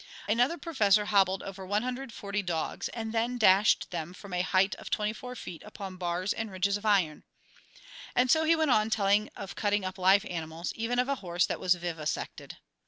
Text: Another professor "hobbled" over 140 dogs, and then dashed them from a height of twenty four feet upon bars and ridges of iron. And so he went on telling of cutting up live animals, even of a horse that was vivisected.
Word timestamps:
Another 0.27 0.57
professor 0.57 1.05
"hobbled" 1.05 1.43
over 1.43 1.63
140 1.63 2.41
dogs, 2.41 2.89
and 2.89 3.11
then 3.11 3.37
dashed 3.37 3.91
them 3.91 4.15
from 4.15 4.33
a 4.33 4.41
height 4.41 4.73
of 4.77 4.89
twenty 4.89 5.13
four 5.13 5.35
feet 5.35 5.61
upon 5.61 5.97
bars 5.97 6.33
and 6.33 6.49
ridges 6.49 6.75
of 6.75 6.87
iron. 6.87 7.21
And 8.15 8.31
so 8.31 8.43
he 8.43 8.55
went 8.55 8.71
on 8.71 8.89
telling 8.89 9.29
of 9.37 9.53
cutting 9.55 9.85
up 9.85 9.99
live 9.99 10.25
animals, 10.25 10.73
even 10.73 10.97
of 10.97 11.07
a 11.07 11.13
horse 11.21 11.45
that 11.45 11.59
was 11.59 11.75
vivisected. 11.75 12.57